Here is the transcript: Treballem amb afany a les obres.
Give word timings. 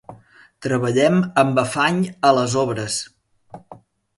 Treballem 0.65 1.19
amb 1.41 1.61
afany 1.65 1.99
a 2.31 2.35
les 2.39 2.57
obres. 2.63 2.99